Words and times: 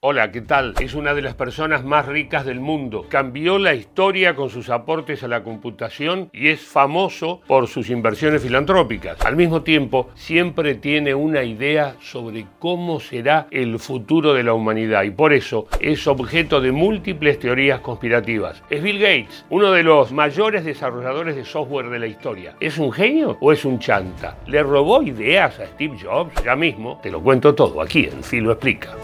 Hola, 0.00 0.30
¿qué 0.30 0.42
tal? 0.42 0.74
Es 0.78 0.94
una 0.94 1.12
de 1.12 1.22
las 1.22 1.34
personas 1.34 1.84
más 1.84 2.06
ricas 2.06 2.46
del 2.46 2.60
mundo. 2.60 3.06
Cambió 3.08 3.58
la 3.58 3.74
historia 3.74 4.36
con 4.36 4.48
sus 4.48 4.70
aportes 4.70 5.24
a 5.24 5.28
la 5.28 5.42
computación 5.42 6.30
y 6.32 6.50
es 6.50 6.60
famoso 6.60 7.40
por 7.48 7.66
sus 7.66 7.90
inversiones 7.90 8.40
filantrópicas. 8.40 9.20
Al 9.26 9.34
mismo 9.34 9.62
tiempo, 9.62 10.08
siempre 10.14 10.76
tiene 10.76 11.16
una 11.16 11.42
idea 11.42 11.96
sobre 12.00 12.46
cómo 12.60 13.00
será 13.00 13.48
el 13.50 13.80
futuro 13.80 14.34
de 14.34 14.44
la 14.44 14.54
humanidad 14.54 15.02
y 15.02 15.10
por 15.10 15.32
eso 15.32 15.66
es 15.80 16.06
objeto 16.06 16.60
de 16.60 16.70
múltiples 16.70 17.40
teorías 17.40 17.80
conspirativas. 17.80 18.62
Es 18.70 18.80
Bill 18.80 19.00
Gates, 19.00 19.46
uno 19.50 19.72
de 19.72 19.82
los 19.82 20.12
mayores 20.12 20.64
desarrolladores 20.64 21.34
de 21.34 21.44
software 21.44 21.90
de 21.90 21.98
la 21.98 22.06
historia. 22.06 22.54
¿Es 22.60 22.78
un 22.78 22.92
genio 22.92 23.36
o 23.40 23.50
es 23.50 23.64
un 23.64 23.80
chanta? 23.80 24.36
¿Le 24.46 24.62
robó 24.62 25.02
ideas 25.02 25.58
a 25.58 25.66
Steve 25.66 25.98
Jobs? 26.00 26.40
Ya 26.44 26.54
mismo 26.54 27.00
te 27.02 27.10
lo 27.10 27.20
cuento 27.20 27.52
todo 27.56 27.82
aquí 27.82 28.04
en 28.04 28.22
Filo 28.22 28.52
Explica. 28.52 28.94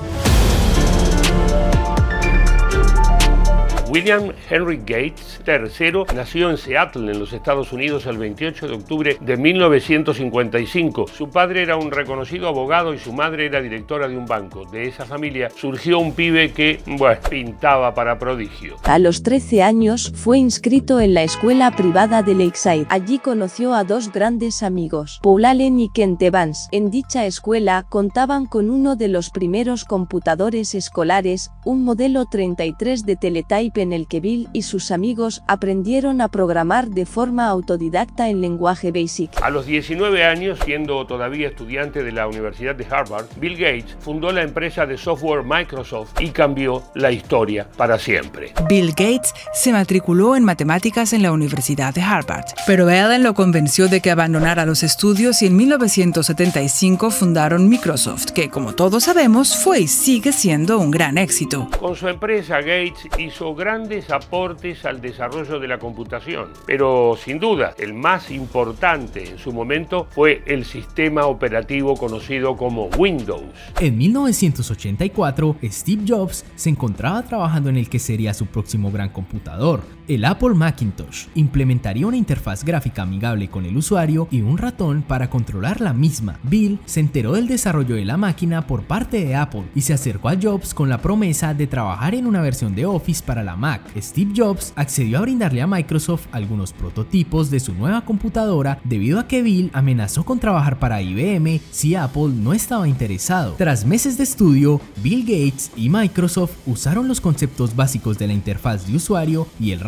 William 3.94 4.32
Henry 4.50 4.78
Gates 4.78 5.40
III 5.46 6.16
nació 6.16 6.50
en 6.50 6.58
Seattle, 6.58 7.12
en 7.12 7.20
los 7.20 7.32
Estados 7.32 7.72
Unidos, 7.72 8.06
el 8.06 8.18
28 8.18 8.66
de 8.66 8.74
octubre 8.74 9.16
de 9.20 9.36
1955. 9.36 11.06
Su 11.06 11.30
padre 11.30 11.62
era 11.62 11.76
un 11.76 11.92
reconocido 11.92 12.48
abogado 12.48 12.92
y 12.92 12.98
su 12.98 13.12
madre 13.12 13.46
era 13.46 13.62
directora 13.62 14.08
de 14.08 14.16
un 14.16 14.26
banco. 14.26 14.64
De 14.64 14.88
esa 14.88 15.04
familia 15.04 15.48
surgió 15.54 16.00
un 16.00 16.10
pibe 16.10 16.50
que, 16.50 16.80
bueno, 16.86 17.20
pintaba 17.30 17.94
para 17.94 18.18
prodigio. 18.18 18.78
A 18.82 18.98
los 18.98 19.22
13 19.22 19.62
años 19.62 20.12
fue 20.16 20.38
inscrito 20.38 20.98
en 20.98 21.14
la 21.14 21.22
escuela 21.22 21.70
privada 21.76 22.24
de 22.24 22.34
Lakeside. 22.34 22.86
Allí 22.88 23.20
conoció 23.20 23.74
a 23.74 23.84
dos 23.84 24.10
grandes 24.10 24.64
amigos, 24.64 25.20
Paul 25.22 25.44
Allen 25.44 25.78
y 25.78 25.88
Kent 25.88 26.20
Evans. 26.20 26.68
En 26.72 26.90
dicha 26.90 27.26
escuela 27.26 27.86
contaban 27.88 28.46
con 28.46 28.70
uno 28.70 28.96
de 28.96 29.06
los 29.06 29.30
primeros 29.30 29.84
computadores 29.84 30.74
escolares, 30.74 31.52
un 31.64 31.84
modelo 31.84 32.24
33 32.26 33.06
de 33.06 33.14
teletype 33.14 33.83
en 33.84 33.92
el 33.92 34.08
que 34.08 34.18
Bill 34.18 34.48
y 34.52 34.62
sus 34.62 34.90
amigos 34.90 35.42
aprendieron 35.46 36.20
a 36.20 36.28
programar 36.28 36.88
de 36.88 37.06
forma 37.06 37.46
autodidacta 37.46 38.28
en 38.28 38.40
lenguaje 38.40 38.90
BASIC. 38.90 39.30
A 39.40 39.50
los 39.50 39.66
19 39.66 40.24
años, 40.24 40.58
siendo 40.64 41.06
todavía 41.06 41.48
estudiante 41.48 42.02
de 42.02 42.10
la 42.10 42.26
Universidad 42.26 42.74
de 42.74 42.86
Harvard, 42.90 43.26
Bill 43.36 43.56
Gates 43.56 43.96
fundó 44.00 44.32
la 44.32 44.42
empresa 44.42 44.86
de 44.86 44.96
software 44.96 45.44
Microsoft 45.44 46.20
y 46.20 46.30
cambió 46.30 46.82
la 46.94 47.12
historia 47.12 47.68
para 47.76 47.98
siempre. 47.98 48.52
Bill 48.68 48.88
Gates 48.88 49.32
se 49.52 49.72
matriculó 49.72 50.34
en 50.34 50.44
matemáticas 50.44 51.12
en 51.12 51.22
la 51.22 51.32
Universidad 51.32 51.94
de 51.94 52.02
Harvard, 52.02 52.46
pero 52.66 52.88
Ellen 52.90 53.22
lo 53.22 53.34
convenció 53.34 53.88
de 53.88 54.00
que 54.00 54.10
abandonara 54.10 54.64
los 54.64 54.82
estudios 54.82 55.42
y 55.42 55.46
en 55.46 55.56
1975 55.56 57.10
fundaron 57.10 57.68
Microsoft, 57.68 58.30
que 58.32 58.48
como 58.48 58.72
todos 58.74 59.04
sabemos 59.04 59.56
fue 59.56 59.80
y 59.80 59.88
sigue 59.88 60.32
siendo 60.32 60.78
un 60.78 60.90
gran 60.90 61.18
éxito. 61.18 61.68
Con 61.78 61.94
su 61.94 62.08
empresa 62.08 62.60
Gates 62.60 63.08
hizo 63.18 63.54
gran 63.54 63.73
grandes 63.74 64.08
aportes 64.10 64.84
al 64.84 65.00
desarrollo 65.00 65.58
de 65.58 65.66
la 65.66 65.80
computación, 65.80 66.50
pero 66.64 67.18
sin 67.18 67.40
duda 67.40 67.74
el 67.76 67.92
más 67.92 68.30
importante 68.30 69.28
en 69.28 69.36
su 69.36 69.52
momento 69.52 70.06
fue 70.10 70.44
el 70.46 70.64
sistema 70.64 71.26
operativo 71.26 71.96
conocido 71.96 72.56
como 72.56 72.86
Windows. 72.96 73.42
En 73.80 73.98
1984, 73.98 75.56
Steve 75.64 76.04
Jobs 76.06 76.44
se 76.54 76.70
encontraba 76.70 77.24
trabajando 77.24 77.68
en 77.68 77.76
el 77.76 77.90
que 77.90 77.98
sería 77.98 78.32
su 78.32 78.46
próximo 78.46 78.92
gran 78.92 79.08
computador, 79.08 79.80
el 80.06 80.26
Apple 80.26 80.50
Macintosh 80.50 81.28
implementaría 81.34 82.06
una 82.06 82.18
interfaz 82.18 82.62
gráfica 82.62 83.00
amigable 83.00 83.48
con 83.48 83.64
el 83.64 83.74
usuario 83.74 84.28
y 84.30 84.42
un 84.42 84.58
ratón 84.58 85.00
para 85.00 85.30
controlar 85.30 85.80
la 85.80 85.94
misma. 85.94 86.38
Bill 86.42 86.78
se 86.84 87.00
enteró 87.00 87.32
del 87.32 87.48
desarrollo 87.48 87.94
de 87.94 88.04
la 88.04 88.18
máquina 88.18 88.66
por 88.66 88.82
parte 88.82 89.24
de 89.24 89.34
Apple 89.34 89.64
y 89.74 89.80
se 89.80 89.94
acercó 89.94 90.28
a 90.28 90.36
Jobs 90.40 90.74
con 90.74 90.90
la 90.90 90.98
promesa 90.98 91.54
de 91.54 91.66
trabajar 91.66 92.14
en 92.14 92.26
una 92.26 92.42
versión 92.42 92.74
de 92.74 92.84
Office 92.84 93.22
para 93.24 93.42
la 93.42 93.56
Mac. 93.64 93.80
Steve 93.98 94.34
Jobs 94.36 94.74
accedió 94.76 95.16
a 95.16 95.22
brindarle 95.22 95.62
a 95.62 95.66
Microsoft 95.66 96.26
algunos 96.32 96.74
prototipos 96.74 97.50
de 97.50 97.60
su 97.60 97.72
nueva 97.72 98.04
computadora 98.04 98.78
debido 98.84 99.18
a 99.18 99.26
que 99.26 99.40
Bill 99.40 99.70
amenazó 99.72 100.22
con 100.22 100.38
trabajar 100.38 100.78
para 100.78 101.00
IBM 101.00 101.62
si 101.70 101.94
Apple 101.94 102.28
no 102.34 102.52
estaba 102.52 102.86
interesado. 102.86 103.54
Tras 103.56 103.86
meses 103.86 104.18
de 104.18 104.24
estudio, 104.24 104.82
Bill 105.02 105.22
Gates 105.22 105.70
y 105.76 105.88
Microsoft 105.88 106.56
usaron 106.66 107.08
los 107.08 107.22
conceptos 107.22 107.74
básicos 107.74 108.18
de 108.18 108.26
la 108.26 108.34
interfaz 108.34 108.86
de 108.86 108.96
usuario 108.96 109.46
y 109.58 109.70
el 109.70 109.80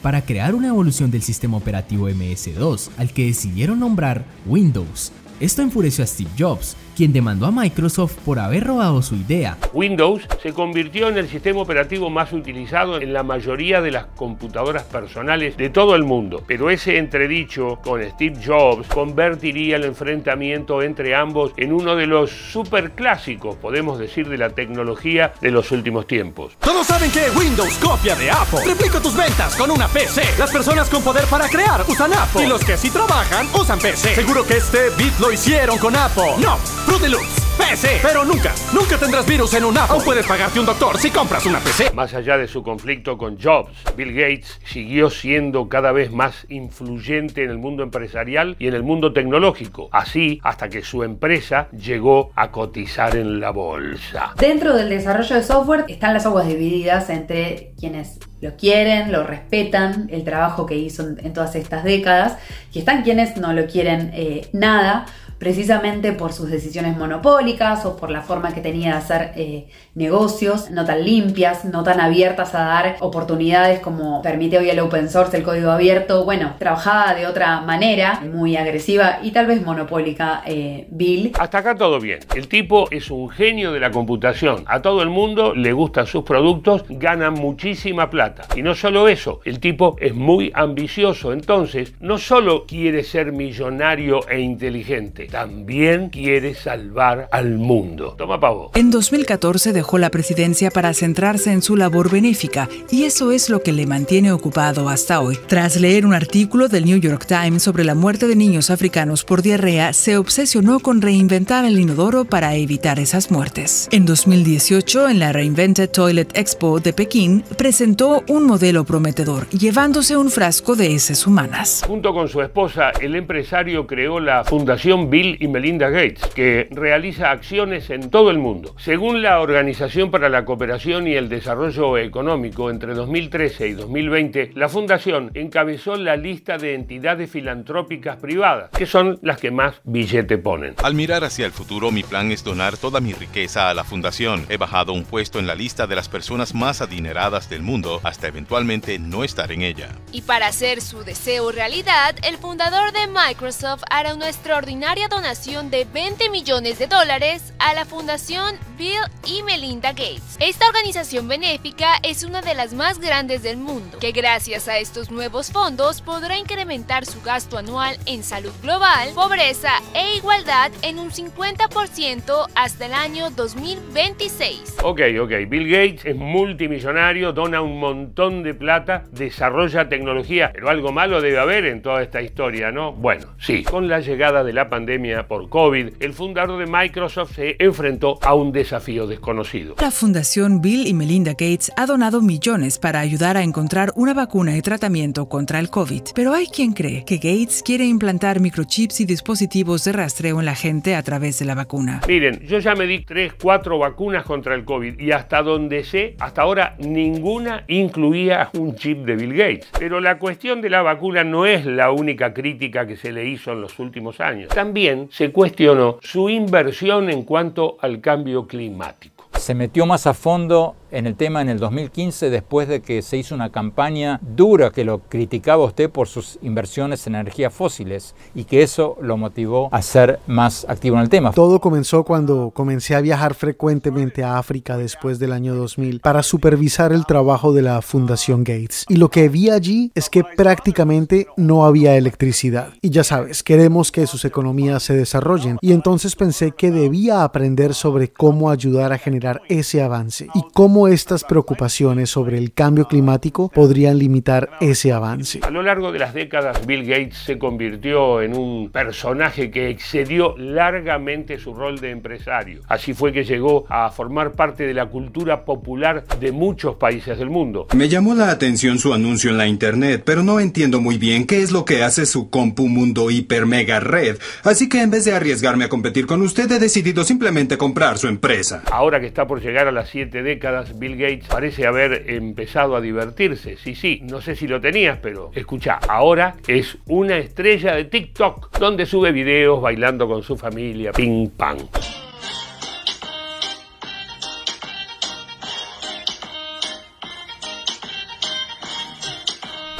para 0.00 0.22
crear 0.22 0.54
una 0.54 0.68
evolución 0.68 1.10
del 1.10 1.22
sistema 1.22 1.56
operativo 1.56 2.08
MS2, 2.08 2.90
al 2.96 3.12
que 3.12 3.26
decidieron 3.26 3.80
nombrar 3.80 4.24
Windows. 4.46 5.10
Esto 5.40 5.62
enfureció 5.62 6.04
a 6.04 6.06
Steve 6.06 6.30
Jobs, 6.38 6.76
quien 6.94 7.12
demandó 7.12 7.46
a 7.46 7.50
Microsoft 7.50 8.14
por 8.24 8.38
haber 8.38 8.64
robado 8.64 9.02
su 9.02 9.16
idea. 9.16 9.58
Windows 9.72 10.22
se 10.40 10.52
convirtió 10.52 11.08
en 11.08 11.18
el 11.18 11.28
sistema 11.28 11.60
operativo 11.60 12.08
más 12.08 12.32
utilizado 12.32 13.00
en 13.00 13.12
la 13.12 13.24
mayoría 13.24 13.80
de 13.80 13.90
las 13.90 14.06
computadoras 14.14 14.84
personales 14.84 15.56
de 15.56 15.70
todo 15.70 15.96
el 15.96 16.04
mundo, 16.04 16.44
pero 16.46 16.70
ese 16.70 16.98
entredicho 16.98 17.80
con 17.82 18.00
Steve 18.10 18.38
Jobs 18.46 18.86
convertiría 18.86 19.74
el 19.74 19.84
enfrentamiento 19.84 20.82
entre 20.82 21.16
ambos 21.16 21.52
en 21.56 21.72
uno 21.72 21.96
de 21.96 22.06
los 22.06 22.30
superclásicos, 22.30 23.56
podemos 23.56 23.98
decir, 23.98 24.28
de 24.28 24.38
la 24.38 24.50
tecnología 24.50 25.32
de 25.40 25.50
los 25.50 25.72
últimos 25.72 26.06
tiempos. 26.06 26.52
Todos 26.60 26.86
saben 26.86 27.10
que 27.10 27.28
Windows 27.36 27.76
copia 27.78 28.14
de 28.14 28.30
Apple. 28.30 28.60
Triplica 28.62 29.00
tus 29.00 29.16
ventas 29.16 29.56
con 29.56 29.72
una 29.72 29.88
PC. 29.88 30.22
Las 30.38 30.52
personas 30.52 30.88
con 30.88 31.02
poder 31.02 31.24
para 31.24 31.48
crear 31.48 31.84
usan 31.88 32.12
Apple 32.14 32.44
y 32.44 32.48
los 32.48 32.64
que 32.64 32.76
sí 32.76 32.88
trabajan 32.90 33.48
usan 33.60 33.80
PC. 33.80 34.14
Seguro 34.14 34.46
que 34.46 34.58
este 34.58 34.90
beat 34.96 35.23
lo 35.24 35.32
hicieron 35.32 35.78
con 35.78 35.96
Apple. 35.96 36.34
No. 36.38 36.58
Fruity 36.84 37.08
Loops, 37.08 37.43
PC. 37.56 38.00
Pero 38.02 38.24
nunca, 38.24 38.52
nunca 38.72 38.98
tendrás 38.98 39.26
virus 39.26 39.54
en 39.54 39.64
un 39.64 39.78
Apple. 39.78 39.94
Aún 39.94 40.04
puedes 40.04 40.26
pagarte 40.26 40.58
un 40.58 40.66
doctor 40.66 40.98
si 40.98 41.10
compras 41.10 41.46
una 41.46 41.60
PC. 41.60 41.92
Más 41.92 42.12
allá 42.14 42.36
de 42.36 42.48
su 42.48 42.62
conflicto 42.62 43.16
con 43.16 43.40
Jobs, 43.40 43.72
Bill 43.96 44.12
Gates 44.12 44.60
siguió 44.64 45.10
siendo 45.10 45.68
cada 45.68 45.92
vez 45.92 46.10
más 46.10 46.46
influyente 46.48 47.44
en 47.44 47.50
el 47.50 47.58
mundo 47.58 47.82
empresarial 47.82 48.56
y 48.58 48.66
en 48.66 48.74
el 48.74 48.82
mundo 48.82 49.12
tecnológico. 49.12 49.88
Así 49.92 50.40
hasta 50.42 50.68
que 50.68 50.82
su 50.82 51.02
empresa 51.02 51.68
llegó 51.70 52.30
a 52.34 52.50
cotizar 52.50 53.16
en 53.16 53.40
la 53.40 53.50
bolsa. 53.50 54.34
Dentro 54.38 54.74
del 54.74 54.88
desarrollo 54.88 55.36
de 55.36 55.42
software 55.42 55.84
están 55.88 56.14
las 56.14 56.26
aguas 56.26 56.48
divididas 56.48 57.08
entre 57.10 57.72
quienes 57.78 58.18
lo 58.40 58.56
quieren, 58.56 59.10
lo 59.10 59.24
respetan, 59.24 60.08
el 60.10 60.22
trabajo 60.22 60.66
que 60.66 60.76
hizo 60.76 61.02
en 61.02 61.32
todas 61.32 61.54
estas 61.54 61.82
décadas, 61.82 62.36
y 62.72 62.80
están 62.80 63.02
quienes 63.02 63.36
no 63.38 63.52
lo 63.54 63.66
quieren 63.66 64.10
eh, 64.12 64.48
nada 64.52 65.06
precisamente 65.44 66.14
por 66.14 66.32
sus 66.32 66.50
decisiones 66.50 66.96
monopólicas 66.96 67.84
o 67.84 67.98
por 67.98 68.10
la 68.10 68.22
forma 68.22 68.54
que 68.54 68.62
tenía 68.62 68.92
de 68.92 68.96
hacer 68.96 69.32
eh, 69.36 69.66
negocios, 69.94 70.70
no 70.70 70.86
tan 70.86 71.04
limpias, 71.04 71.66
no 71.66 71.82
tan 71.82 72.00
abiertas 72.00 72.54
a 72.54 72.64
dar 72.64 72.96
oportunidades 73.00 73.80
como 73.80 74.22
permite 74.22 74.56
hoy 74.56 74.70
el 74.70 74.80
open 74.80 75.10
source, 75.10 75.36
el 75.36 75.42
código 75.42 75.70
abierto. 75.70 76.24
Bueno, 76.24 76.54
trabajaba 76.58 77.12
de 77.14 77.26
otra 77.26 77.60
manera, 77.60 78.22
muy 78.22 78.56
agresiva 78.56 79.18
y 79.22 79.32
tal 79.32 79.46
vez 79.46 79.60
monopólica 79.60 80.42
eh, 80.46 80.86
Bill. 80.90 81.32
Hasta 81.38 81.58
acá 81.58 81.76
todo 81.76 82.00
bien. 82.00 82.20
El 82.34 82.48
tipo 82.48 82.90
es 82.90 83.10
un 83.10 83.28
genio 83.28 83.70
de 83.72 83.80
la 83.80 83.90
computación. 83.90 84.64
A 84.66 84.80
todo 84.80 85.02
el 85.02 85.10
mundo 85.10 85.54
le 85.54 85.74
gustan 85.74 86.06
sus 86.06 86.24
productos, 86.24 86.86
gana 86.88 87.30
muchísima 87.30 88.08
plata. 88.08 88.44
Y 88.56 88.62
no 88.62 88.74
solo 88.74 89.08
eso, 89.08 89.40
el 89.44 89.60
tipo 89.60 89.96
es 90.00 90.14
muy 90.14 90.50
ambicioso. 90.54 91.34
Entonces, 91.34 91.92
no 92.00 92.16
solo 92.16 92.64
quiere 92.64 93.02
ser 93.02 93.32
millonario 93.32 94.26
e 94.26 94.40
inteligente, 94.40 95.28
también 95.34 96.10
quiere 96.10 96.54
salvar 96.54 97.26
al 97.32 97.58
mundo. 97.58 98.14
Toma 98.16 98.38
pavo. 98.38 98.70
En 98.76 98.92
2014 98.92 99.72
dejó 99.72 99.98
la 99.98 100.10
presidencia 100.10 100.70
para 100.70 100.94
centrarse 100.94 101.50
en 101.50 101.60
su 101.60 101.76
labor 101.76 102.08
benéfica 102.08 102.68
y 102.88 103.02
eso 103.02 103.32
es 103.32 103.50
lo 103.50 103.60
que 103.60 103.72
le 103.72 103.84
mantiene 103.84 104.30
ocupado 104.30 104.88
hasta 104.88 105.20
hoy. 105.20 105.36
Tras 105.48 105.74
leer 105.74 106.06
un 106.06 106.14
artículo 106.14 106.68
del 106.68 106.84
New 106.84 107.00
York 107.00 107.26
Times 107.26 107.64
sobre 107.64 107.82
la 107.82 107.96
muerte 107.96 108.28
de 108.28 108.36
niños 108.36 108.70
africanos 108.70 109.24
por 109.24 109.42
diarrea, 109.42 109.92
se 109.92 110.18
obsesionó 110.18 110.78
con 110.78 111.02
reinventar 111.02 111.64
el 111.64 111.80
inodoro 111.80 112.24
para 112.24 112.54
evitar 112.54 113.00
esas 113.00 113.32
muertes. 113.32 113.88
En 113.90 114.06
2018, 114.06 115.08
en 115.08 115.18
la 115.18 115.32
Reinvented 115.32 115.90
Toilet 115.90 116.38
Expo 116.38 116.78
de 116.78 116.92
Pekín, 116.92 117.42
presentó 117.58 118.22
un 118.28 118.46
modelo 118.46 118.84
prometedor, 118.84 119.48
llevándose 119.48 120.16
un 120.16 120.30
frasco 120.30 120.76
de 120.76 120.94
heces 120.94 121.26
humanas. 121.26 121.82
Junto 121.84 122.14
con 122.14 122.28
su 122.28 122.40
esposa, 122.40 122.92
el 123.00 123.16
empresario 123.16 123.88
creó 123.88 124.20
la 124.20 124.44
Fundación 124.44 125.10
Bill 125.10 125.23
y 125.40 125.48
Melinda 125.48 125.88
Gates, 125.88 126.26
que 126.34 126.68
realiza 126.70 127.30
acciones 127.30 127.90
en 127.90 128.10
todo 128.10 128.30
el 128.30 128.38
mundo. 128.38 128.74
Según 128.78 129.22
la 129.22 129.40
Organización 129.40 130.10
para 130.10 130.28
la 130.28 130.44
Cooperación 130.44 131.06
y 131.06 131.14
el 131.14 131.28
Desarrollo 131.28 131.98
Económico, 131.98 132.70
entre 132.70 132.94
2013 132.94 133.68
y 133.68 133.72
2020, 133.72 134.52
la 134.54 134.68
Fundación 134.68 135.30
encabezó 135.34 135.96
la 135.96 136.16
lista 136.16 136.58
de 136.58 136.74
entidades 136.74 137.30
filantrópicas 137.30 138.16
privadas, 138.16 138.70
que 138.70 138.86
son 138.86 139.18
las 139.22 139.38
que 139.38 139.50
más 139.50 139.80
billete 139.84 140.38
ponen. 140.38 140.74
Al 140.82 140.94
mirar 140.94 141.24
hacia 141.24 141.46
el 141.46 141.52
futuro, 141.52 141.90
mi 141.90 142.02
plan 142.02 142.30
es 142.30 142.44
donar 142.44 142.76
toda 142.76 143.00
mi 143.00 143.12
riqueza 143.12 143.70
a 143.70 143.74
la 143.74 143.84
Fundación. 143.84 144.44
He 144.48 144.56
bajado 144.56 144.92
un 144.92 145.04
puesto 145.04 145.38
en 145.38 145.46
la 145.46 145.54
lista 145.54 145.86
de 145.86 145.96
las 145.96 146.08
personas 146.08 146.54
más 146.54 146.80
adineradas 146.80 147.48
del 147.48 147.62
mundo 147.62 148.00
hasta 148.02 148.28
eventualmente 148.28 148.98
no 148.98 149.24
estar 149.24 149.52
en 149.52 149.62
ella. 149.62 149.88
Y 150.12 150.22
para 150.22 150.48
hacer 150.48 150.80
su 150.80 151.04
deseo 151.04 151.50
realidad, 151.52 152.14
el 152.22 152.36
fundador 152.36 152.92
de 152.92 153.06
Microsoft 153.06 153.82
hará 153.90 154.14
una 154.14 154.28
extraordinaria 154.28 155.03
donación 155.08 155.70
de 155.70 155.84
20 155.84 156.28
millones 156.30 156.78
de 156.78 156.86
dólares 156.86 157.53
a 157.64 157.72
la 157.72 157.86
Fundación 157.86 158.56
Bill 158.76 159.00
y 159.26 159.42
Melinda 159.42 159.92
Gates. 159.92 160.36
Esta 160.38 160.68
organización 160.68 161.28
benéfica 161.28 161.94
es 162.02 162.22
una 162.22 162.42
de 162.42 162.54
las 162.54 162.74
más 162.74 163.00
grandes 163.00 163.42
del 163.42 163.56
mundo, 163.56 163.98
que 163.98 164.12
gracias 164.12 164.68
a 164.68 164.78
estos 164.78 165.10
nuevos 165.10 165.50
fondos 165.50 166.02
podrá 166.02 166.36
incrementar 166.36 167.06
su 167.06 167.22
gasto 167.22 167.56
anual 167.56 167.96
en 168.04 168.22
salud 168.22 168.52
global, 168.60 169.08
pobreza 169.14 169.70
e 169.94 170.16
igualdad 170.16 170.72
en 170.82 170.98
un 170.98 171.10
50% 171.10 172.48
hasta 172.54 172.86
el 172.86 172.92
año 172.92 173.30
2026. 173.30 174.76
Ok, 174.82 175.00
ok. 175.22 175.32
Bill 175.48 175.70
Gates 175.70 176.04
es 176.04 176.16
multimillonario, 176.16 177.32
dona 177.32 177.62
un 177.62 177.80
montón 177.80 178.42
de 178.42 178.52
plata, 178.52 179.04
desarrolla 179.10 179.88
tecnología, 179.88 180.50
pero 180.52 180.68
algo 180.68 180.92
malo 180.92 181.22
debe 181.22 181.38
haber 181.38 181.64
en 181.64 181.80
toda 181.80 182.02
esta 182.02 182.20
historia, 182.20 182.70
¿no? 182.70 182.92
Bueno, 182.92 183.28
sí. 183.38 183.62
Con 183.62 183.88
la 183.88 184.00
llegada 184.00 184.44
de 184.44 184.52
la 184.52 184.68
pandemia 184.68 185.26
por 185.26 185.48
COVID, 185.48 185.94
el 186.00 186.12
fundador 186.12 186.58
de 186.58 186.66
Microsoft 186.66 187.36
se 187.36 187.53
enfrentó 187.58 188.18
a 188.22 188.34
un 188.34 188.52
desafío 188.52 189.06
desconocido. 189.06 189.76
La 189.80 189.90
Fundación 189.90 190.60
Bill 190.60 190.86
y 190.86 190.94
Melinda 190.94 191.32
Gates 191.32 191.72
ha 191.76 191.86
donado 191.86 192.20
millones 192.20 192.78
para 192.78 193.00
ayudar 193.00 193.36
a 193.36 193.42
encontrar 193.42 193.92
una 193.96 194.14
vacuna 194.14 194.56
y 194.56 194.62
tratamiento 194.62 195.28
contra 195.28 195.58
el 195.58 195.70
COVID. 195.70 196.02
Pero 196.14 196.32
hay 196.32 196.46
quien 196.46 196.72
cree 196.72 197.04
que 197.04 197.16
Gates 197.16 197.62
quiere 197.64 197.84
implantar 197.84 198.40
microchips 198.40 199.00
y 199.00 199.04
dispositivos 199.04 199.84
de 199.84 199.92
rastreo 199.92 200.40
en 200.40 200.46
la 200.46 200.54
gente 200.54 200.94
a 200.94 201.02
través 201.02 201.38
de 201.38 201.44
la 201.44 201.54
vacuna. 201.54 202.00
Miren, 202.08 202.40
yo 202.46 202.58
ya 202.58 202.74
me 202.74 202.86
di 202.86 203.00
3, 203.00 203.34
4 203.40 203.78
vacunas 203.78 204.24
contra 204.24 204.54
el 204.54 204.64
COVID 204.64 204.98
y 204.98 205.12
hasta 205.12 205.42
donde 205.42 205.84
sé, 205.84 206.16
hasta 206.18 206.42
ahora 206.42 206.76
ninguna 206.78 207.64
incluía 207.68 208.50
un 208.54 208.74
chip 208.74 209.04
de 209.04 209.16
Bill 209.16 209.34
Gates. 209.34 209.68
Pero 209.78 210.00
la 210.00 210.18
cuestión 210.18 210.60
de 210.60 210.70
la 210.70 210.82
vacuna 210.82 211.24
no 211.24 211.46
es 211.46 211.66
la 211.66 211.90
única 211.90 212.32
crítica 212.32 212.86
que 212.86 212.96
se 212.96 213.12
le 213.12 213.28
hizo 213.28 213.52
en 213.52 213.60
los 213.60 213.78
últimos 213.78 214.20
años. 214.20 214.48
También 214.48 215.08
se 215.10 215.30
cuestionó 215.30 215.98
su 216.02 216.28
inversión 216.28 217.10
en 217.10 217.22
cuanto 217.24 217.43
al 217.80 218.00
cambio 218.00 218.46
climático. 218.46 219.13
Se 219.44 219.54
metió 219.54 219.84
más 219.84 220.06
a 220.06 220.14
fondo 220.14 220.74
en 220.90 221.06
el 221.06 221.16
tema 221.16 221.42
en 221.42 221.50
el 221.50 221.58
2015 221.58 222.30
después 222.30 222.66
de 222.66 222.80
que 222.80 223.02
se 223.02 223.18
hizo 223.18 223.34
una 223.34 223.50
campaña 223.50 224.20
dura 224.22 224.70
que 224.70 224.84
lo 224.84 225.00
criticaba 225.00 225.64
usted 225.64 225.90
por 225.90 226.08
sus 226.08 226.38
inversiones 226.40 227.06
en 227.06 227.16
energías 227.16 227.52
fósiles 227.52 228.14
y 228.34 228.44
que 228.44 228.62
eso 228.62 228.96
lo 229.02 229.16
motivó 229.16 229.68
a 229.70 229.82
ser 229.82 230.20
más 230.26 230.64
activo 230.68 230.96
en 230.96 231.02
el 231.02 231.08
tema. 231.10 231.32
Todo 231.32 231.60
comenzó 231.60 232.04
cuando 232.04 232.52
comencé 232.54 232.94
a 232.94 233.02
viajar 233.02 233.34
frecuentemente 233.34 234.22
a 234.22 234.38
África 234.38 234.78
después 234.78 235.18
del 235.18 235.32
año 235.32 235.54
2000 235.54 236.00
para 236.00 236.22
supervisar 236.22 236.92
el 236.92 237.04
trabajo 237.04 237.52
de 237.52 237.62
la 237.62 237.82
Fundación 237.82 238.44
Gates. 238.44 238.86
Y 238.88 238.96
lo 238.96 239.10
que 239.10 239.28
vi 239.28 239.50
allí 239.50 239.90
es 239.94 240.08
que 240.08 240.22
prácticamente 240.24 241.26
no 241.36 241.66
había 241.66 241.96
electricidad. 241.96 242.72
Y 242.80 242.90
ya 242.90 243.04
sabes, 243.04 243.42
queremos 243.42 243.92
que 243.92 244.06
sus 244.06 244.24
economías 244.24 244.82
se 244.82 244.96
desarrollen. 244.96 245.58
Y 245.60 245.72
entonces 245.72 246.16
pensé 246.16 246.52
que 246.52 246.70
debía 246.70 247.24
aprender 247.24 247.74
sobre 247.74 248.10
cómo 248.10 248.50
ayudar 248.50 248.92
a 248.92 248.98
generar 248.98 249.33
ese 249.48 249.82
avance 249.82 250.28
y 250.34 250.42
cómo 250.52 250.88
estas 250.88 251.24
preocupaciones 251.24 252.10
sobre 252.10 252.38
el 252.38 252.52
cambio 252.52 252.86
climático 252.86 253.48
podrían 253.48 253.98
limitar 253.98 254.50
ese 254.60 254.92
avance. 254.92 255.40
A 255.42 255.50
lo 255.50 255.62
largo 255.62 255.92
de 255.92 255.98
las 255.98 256.14
décadas, 256.14 256.66
Bill 256.66 256.84
Gates 256.84 257.16
se 257.18 257.38
convirtió 257.38 258.22
en 258.22 258.36
un 258.36 258.70
personaje 258.70 259.50
que 259.50 259.68
excedió 259.70 260.36
largamente 260.36 261.38
su 261.38 261.54
rol 261.54 261.80
de 261.80 261.90
empresario. 261.90 262.60
Así 262.68 262.94
fue 262.94 263.12
que 263.12 263.24
llegó 263.24 263.64
a 263.68 263.90
formar 263.90 264.32
parte 264.32 264.66
de 264.66 264.74
la 264.74 264.86
cultura 264.86 265.44
popular 265.44 266.04
de 266.20 266.32
muchos 266.32 266.76
países 266.76 267.18
del 267.18 267.30
mundo. 267.30 267.66
Me 267.74 267.88
llamó 267.88 268.14
la 268.14 268.30
atención 268.30 268.78
su 268.78 268.92
anuncio 268.94 269.30
en 269.30 269.38
la 269.38 269.46
internet, 269.46 270.02
pero 270.04 270.22
no 270.22 270.40
entiendo 270.40 270.80
muy 270.80 270.98
bien 270.98 271.26
qué 271.26 271.42
es 271.42 271.52
lo 271.52 271.64
que 271.64 271.82
hace 271.82 272.06
su 272.06 272.30
compu 272.30 272.68
mundo 272.68 273.10
hiper 273.10 273.46
mega 273.46 273.80
red. 273.80 274.18
Así 274.42 274.68
que 274.68 274.82
en 274.82 274.90
vez 274.90 275.04
de 275.04 275.12
arriesgarme 275.12 275.64
a 275.64 275.68
competir 275.68 276.06
con 276.06 276.22
usted, 276.22 276.50
he 276.50 276.58
decidido 276.58 277.04
simplemente 277.04 277.58
comprar 277.58 277.98
su 277.98 278.08
empresa. 278.08 278.62
Ahora 278.70 279.00
que 279.00 279.06
está 279.14 279.28
por 279.28 279.40
llegar 279.40 279.68
a 279.68 279.72
las 279.72 279.90
siete 279.90 280.24
décadas, 280.24 280.76
Bill 280.76 280.96
Gates 280.96 281.28
parece 281.28 281.68
haber 281.68 282.10
empezado 282.10 282.74
a 282.74 282.80
divertirse. 282.80 283.56
Sí, 283.56 283.76
sí, 283.76 284.00
no 284.02 284.20
sé 284.20 284.34
si 284.34 284.48
lo 284.48 284.60
tenías, 284.60 284.98
pero 285.00 285.30
escucha, 285.36 285.78
ahora 285.88 286.34
es 286.48 286.78
una 286.86 287.18
estrella 287.18 287.76
de 287.76 287.84
TikTok 287.84 288.58
donde 288.58 288.86
sube 288.86 289.12
videos 289.12 289.62
bailando 289.62 290.08
con 290.08 290.24
su 290.24 290.36
familia, 290.36 290.90
ping 290.90 291.28
pong. 291.28 291.60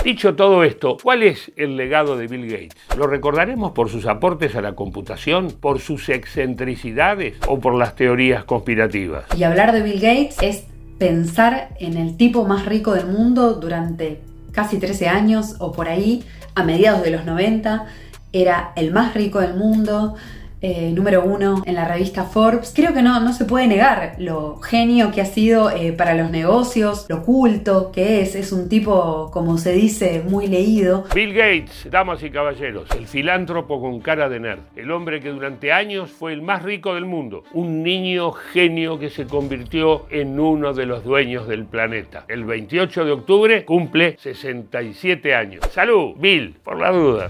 Dicho 0.05 0.37
todo 0.37 0.65
esto, 0.65 0.99
¿cuál 1.03 1.23
es 1.23 1.51
el 1.57 1.79
legado 1.79 2.19
de 2.19 2.27
Bill 2.27 2.47
Gates? 2.47 2.77
¿Lo 2.95 3.07
recordaremos 3.07 3.73
por 3.73 3.89
sus 3.89 4.05
aportes 4.05 4.55
a 4.55 4.61
la 4.61 4.75
computación, 4.75 5.51
por 5.51 5.81
sus 5.81 6.11
excentricidades 6.11 7.39
o 7.49 7.59
por 7.59 7.75
las 7.75 7.97
teorías 7.97 8.45
conspirativas? 8.45 9.25
Y 9.35 9.45
hablar 9.45 9.73
de 9.73 9.81
Bill 9.81 10.01
Gates 10.01 10.37
es 10.43 10.65
pensar 10.99 11.71
en 11.81 11.97
el 11.97 12.19
tipo 12.19 12.45
más 12.45 12.67
rico 12.67 12.93
del 12.93 13.07
mundo 13.07 13.55
durante 13.55 14.21
casi 14.53 14.79
13 14.79 15.09
años 15.09 15.57
o 15.59 15.73
por 15.73 15.89
ahí, 15.89 16.23
a 16.55 16.65
mediados 16.65 17.03
de 17.03 17.11
los 17.11 17.25
90, 17.25 17.87
era 18.35 18.73
el 18.77 18.93
más 18.93 19.15
rico 19.15 19.41
del 19.41 19.55
mundo, 19.55 20.17
eh, 20.65 20.91
número 20.93 21.23
uno 21.23 21.63
en 21.67 21.75
la 21.75 21.87
revista 21.87 22.25
Forbes. 22.25 22.73
Creo 22.75 22.95
que 22.95 23.03
no, 23.03 23.21
no 23.21 23.35
se 23.35 23.45
puede 23.45 23.67
negar 23.67 24.15
lo 24.19 24.57
genio 24.61 25.13
que 25.13 25.21
ha 25.21 25.27
sido 25.27 25.71
eh, 25.71 25.93
para 25.93 26.15
los 26.15 26.31
negocios, 26.31 27.05
lo 27.11 27.23
culto 27.23 27.93
que 27.93 28.23
es. 28.23 28.35
Es 28.35 28.51
un 28.51 28.71
tipo, 28.71 29.31
como 29.31 29.59
se 29.59 29.73
dice, 29.73 30.23
muy 30.27 30.47
leído. 30.47 31.05
Bill 31.15 31.35
Gates, 31.35 31.87
damas 31.91 32.23
y 32.23 32.31
caballeros, 32.31 32.89
el 32.97 33.07
filántropo 33.07 33.79
con 33.79 34.01
cara 34.01 34.31
de 34.31 34.41
nerd, 34.41 34.61
el 34.75 34.91
hombre 34.91 35.21
que 35.21 35.29
durante 35.29 35.71
años 35.71 36.11
fue 36.11 36.33
el 36.33 36.41
más 36.41 36.63
rico 36.63 36.95
del 36.95 37.05
mundo, 37.05 37.45
un 37.53 37.83
niño 37.83 38.33
genio 38.33 38.99
que 38.99 39.11
se 39.11 39.27
convirtió 39.27 40.07
en 40.09 40.41
uno 40.41 40.73
de 40.73 40.87
los 40.87 41.05
dueños 41.05 41.47
del 41.47 41.67
planeta. 41.67 42.25
El 42.27 42.45
28 42.45 43.05
de 43.05 43.13
octubre 43.13 43.65
cumple 43.67 44.17
67 44.19 45.35
años. 45.35 45.63
Salud, 45.71 46.15
Bill, 46.17 46.57
por 46.65 46.81
la 46.81 46.91
duda. 46.91 47.29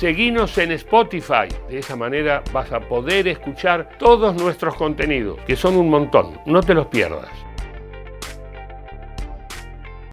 Seguinos 0.00 0.56
en 0.56 0.72
Spotify. 0.72 1.46
De 1.68 1.80
esa 1.80 1.94
manera 1.94 2.42
vas 2.54 2.72
a 2.72 2.80
poder 2.80 3.28
escuchar 3.28 3.98
todos 3.98 4.34
nuestros 4.34 4.74
contenidos, 4.74 5.38
que 5.46 5.56
son 5.56 5.76
un 5.76 5.90
montón. 5.90 6.40
No 6.46 6.62
te 6.62 6.72
los 6.72 6.86
pierdas. 6.86 7.28